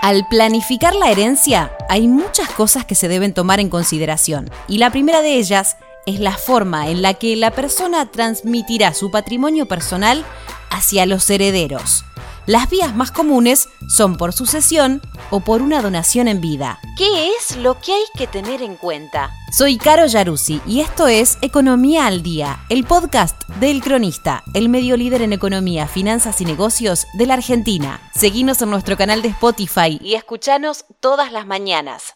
[0.00, 4.90] Al planificar la herencia, hay muchas cosas que se deben tomar en consideración, y la
[4.90, 10.24] primera de ellas es la forma en la que la persona transmitirá su patrimonio personal
[10.70, 12.04] hacia los herederos.
[12.48, 16.80] Las vías más comunes son por sucesión o por una donación en vida.
[16.96, 19.30] ¿Qué es lo que hay que tener en cuenta?
[19.52, 24.96] Soy Caro Yaruzzi y esto es Economía al Día, el podcast del Cronista, el medio
[24.96, 28.00] líder en economía, finanzas y negocios de la Argentina.
[28.14, 32.14] Seguinos en nuestro canal de Spotify y escuchanos todas las mañanas.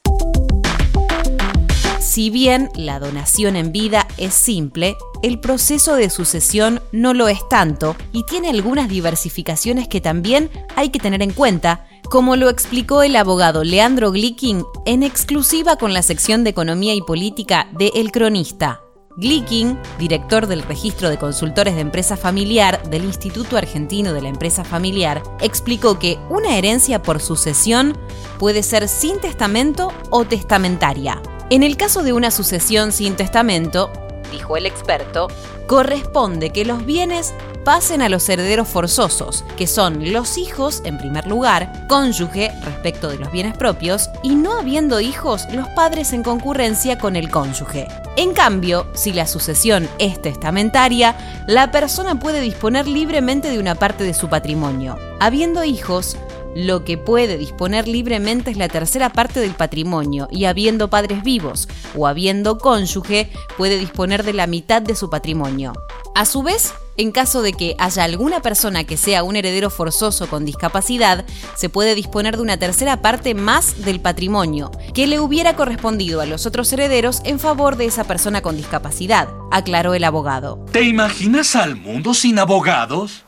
[2.13, 7.39] Si bien la donación en vida es simple, el proceso de sucesión no lo es
[7.49, 13.03] tanto y tiene algunas diversificaciones que también hay que tener en cuenta, como lo explicó
[13.03, 18.13] el abogado Leandro Glicking en exclusiva con la sección de Economía y Política de El
[18.13, 18.83] Cronista.
[19.17, 24.65] Glicking, director del Registro de Consultores de Empresa Familiar del Instituto Argentino de la Empresa
[24.65, 27.97] Familiar, explicó que una herencia por sucesión
[28.39, 31.23] puede ser sin testamento o testamentaria.
[31.53, 33.93] En el caso de una sucesión sin testamento,
[34.31, 35.29] dijo el experto,
[35.67, 41.27] corresponde que los bienes pasen a los herederos forzosos, que son los hijos en primer
[41.27, 46.97] lugar, cónyuge respecto de los bienes propios, y no habiendo hijos, los padres en concurrencia
[46.97, 47.87] con el cónyuge.
[48.17, 54.05] En cambio, si la sucesión es testamentaria, la persona puede disponer libremente de una parte
[54.05, 54.97] de su patrimonio.
[55.21, 56.17] Habiendo hijos,
[56.55, 61.69] lo que puede disponer libremente es la tercera parte del patrimonio y habiendo padres vivos
[61.97, 65.73] o habiendo cónyuge puede disponer de la mitad de su patrimonio.
[66.15, 70.29] A su vez, en caso de que haya alguna persona que sea un heredero forzoso
[70.29, 71.25] con discapacidad,
[71.57, 76.27] se puede disponer de una tercera parte más del patrimonio, que le hubiera correspondido a
[76.27, 80.65] los otros herederos en favor de esa persona con discapacidad, aclaró el abogado.
[80.71, 83.25] ¿Te imaginas al mundo sin abogados?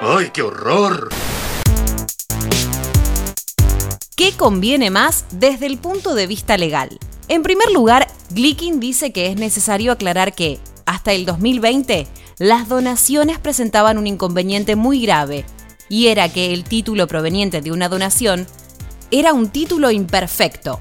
[0.00, 1.08] ¡Ay, qué horror!
[4.14, 7.00] ¿Qué conviene más desde el punto de vista legal?
[7.26, 12.06] En primer lugar, Glicking dice que es necesario aclarar que, hasta el 2020,
[12.38, 15.44] las donaciones presentaban un inconveniente muy grave,
[15.88, 18.46] y era que el título proveniente de una donación
[19.10, 20.80] era un título imperfecto,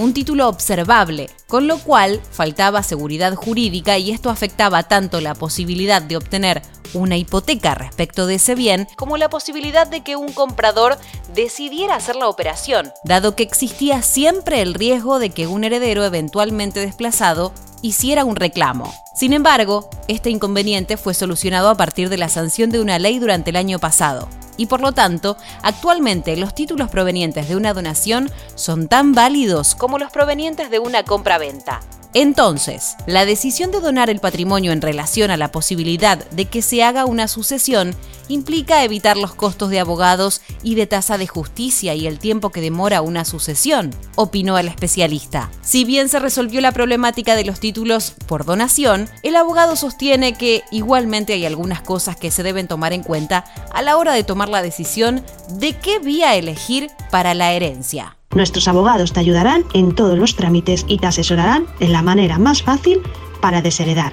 [0.00, 6.00] un título observable, con lo cual faltaba seguridad jurídica y esto afectaba tanto la posibilidad
[6.00, 6.62] de obtener
[6.94, 10.98] una hipoteca respecto de ese bien, como la posibilidad de que un comprador
[11.34, 16.80] decidiera hacer la operación, dado que existía siempre el riesgo de que un heredero eventualmente
[16.80, 17.52] desplazado
[17.82, 18.92] hiciera un reclamo.
[19.14, 23.50] Sin embargo, este inconveniente fue solucionado a partir de la sanción de una ley durante
[23.50, 24.28] el año pasado
[24.60, 29.98] y por lo tanto, actualmente los títulos provenientes de una donación son tan válidos como
[29.98, 31.80] los provenientes de una compra-venta.
[32.12, 36.82] Entonces, la decisión de donar el patrimonio en relación a la posibilidad de que se
[36.82, 37.94] haga una sucesión
[38.28, 42.60] implica evitar los costos de abogados y de tasa de justicia y el tiempo que
[42.60, 45.50] demora una sucesión, opinó el especialista.
[45.62, 50.62] Si bien se resolvió la problemática de los títulos por donación, el abogado sostiene que
[50.72, 54.48] igualmente hay algunas cosas que se deben tomar en cuenta a la hora de tomar
[54.48, 58.16] la decisión de qué vía elegir para la herencia.
[58.32, 62.62] Nuestros abogados te ayudarán en todos los trámites y te asesorarán en la manera más
[62.62, 63.02] fácil
[63.40, 64.12] para desheredar.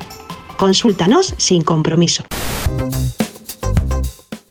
[0.58, 2.24] Consúltanos sin compromiso.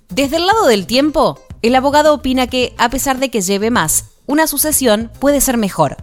[0.08, 4.12] Desde el lado del tiempo, el abogado opina que, a pesar de que lleve más,
[4.26, 5.96] una sucesión puede ser mejor.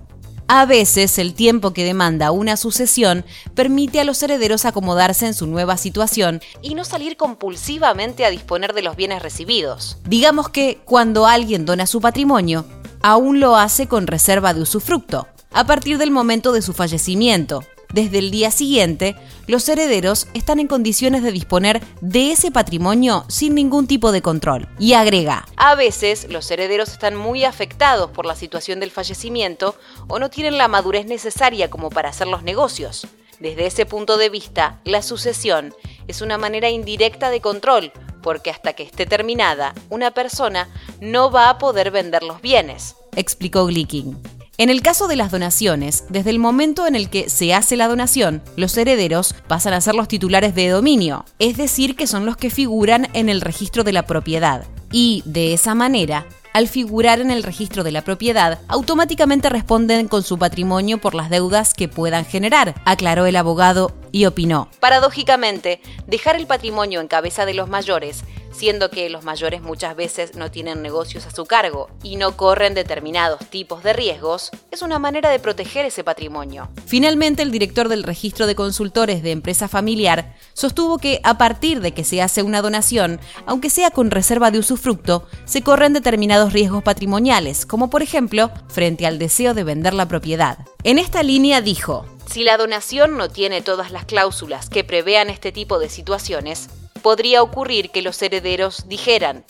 [0.50, 3.26] A veces el tiempo que demanda una sucesión
[3.56, 8.74] permite a los herederos acomodarse en su nueva situación y no salir compulsivamente a disponer
[8.74, 9.98] de los bienes recibidos.
[10.04, 12.66] Digamos que cuando alguien dona su patrimonio,
[13.04, 17.64] aún lo hace con reserva de usufructo, a partir del momento de su fallecimiento.
[17.94, 19.16] Desde el día siguiente,
[19.46, 24.68] los herederos están en condiciones de disponer de ese patrimonio sin ningún tipo de control.
[24.80, 29.76] Y agrega, a veces los herederos están muy afectados por la situación del fallecimiento
[30.08, 33.06] o no tienen la madurez necesaria como para hacer los negocios.
[33.40, 35.76] Desde ese punto de vista, la sucesión
[36.08, 37.92] es una manera indirecta de control,
[38.24, 40.68] porque hasta que esté terminada, una persona
[41.02, 44.18] no va a poder vender los bienes, explicó Glicking.
[44.58, 47.88] En el caso de las donaciones, desde el momento en el que se hace la
[47.88, 52.38] donación, los herederos pasan a ser los titulares de dominio, es decir, que son los
[52.38, 54.68] que figuran en el registro de la propiedad.
[54.92, 60.22] Y, de esa manera, al figurar en el registro de la propiedad, automáticamente responden con
[60.22, 64.70] su patrimonio por las deudas que puedan generar, aclaró el abogado y opinó.
[64.80, 68.24] Paradójicamente, dejar el patrimonio en cabeza de los mayores
[68.54, 72.74] siendo que los mayores muchas veces no tienen negocios a su cargo y no corren
[72.74, 76.70] determinados tipos de riesgos, es una manera de proteger ese patrimonio.
[76.86, 81.94] Finalmente, el director del registro de consultores de empresa familiar sostuvo que a partir de
[81.94, 86.84] que se hace una donación, aunque sea con reserva de usufructo, se corren determinados riesgos
[86.84, 90.60] patrimoniales, como por ejemplo frente al deseo de vender la propiedad.
[90.84, 95.52] En esta línea dijo, si la donación no tiene todas las cláusulas que prevean este
[95.52, 96.70] tipo de situaciones,
[97.04, 99.46] podría ocurrir que los herederos dijeran,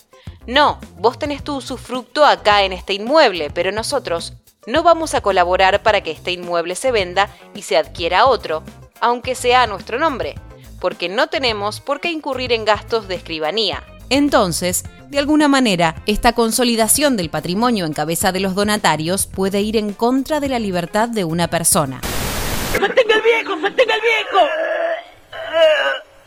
[0.45, 4.33] no, vos tenés tu usufructo acá en este inmueble, pero nosotros
[4.67, 8.63] no vamos a colaborar para que este inmueble se venda y se adquiera otro,
[8.99, 10.35] aunque sea a nuestro nombre,
[10.81, 13.83] porque no tenemos por qué incurrir en gastos de escribanía.
[14.09, 19.77] Entonces, de alguna manera, esta consolidación del patrimonio en cabeza de los donatarios puede ir
[19.77, 22.01] en contra de la libertad de una persona.
[22.71, 23.61] ¡Sostenga el viejo!
[23.61, 24.47] ¡Sostenga el viejo!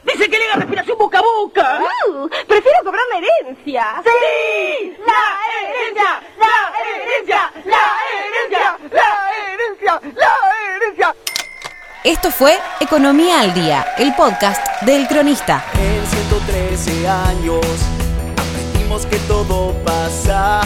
[0.05, 1.81] Dice que le haga respiración boca a boca.
[2.08, 4.02] Uh, prefiero cobrar la herencia.
[4.02, 4.96] ¡Sí!
[5.06, 5.22] ¡La
[5.62, 6.20] herencia!
[6.38, 7.52] ¡La herencia!
[7.64, 8.78] ¡La herencia!
[8.90, 9.10] ¡La
[9.52, 10.00] herencia!
[10.14, 10.34] ¡La
[10.75, 11.14] herencia!
[12.04, 15.64] Esto fue Economía al Día, el podcast del Cronista.
[15.75, 17.66] En 113 años
[18.37, 20.60] aprendimos que todo pasa.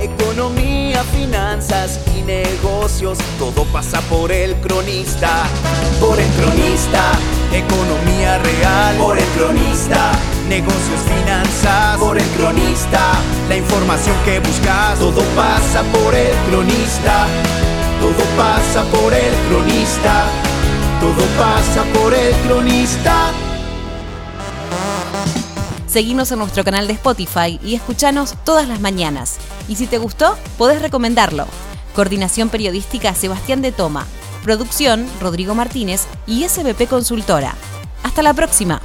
[0.00, 5.44] Economía, finanzas y negocios, todo pasa por el cronista.
[6.00, 7.12] Por el cronista,
[7.52, 8.96] economía real.
[8.96, 10.12] Por el cronista,
[10.48, 11.98] negocios, finanzas.
[11.98, 13.12] Por el cronista,
[13.48, 17.26] la información que buscas, todo pasa por el cronista.
[18.00, 20.26] Todo pasa por el cronista.
[21.00, 23.32] Todo pasa por el cronista.
[25.86, 29.38] Seguimos en nuestro canal de Spotify y escuchanos todas las mañanas.
[29.68, 31.46] Y si te gustó, podés recomendarlo.
[31.94, 34.06] Coordinación Periodística Sebastián de Toma.
[34.48, 37.54] Producción Rodrigo Martínez y SBP Consultora.
[38.02, 38.80] Hasta la próxima.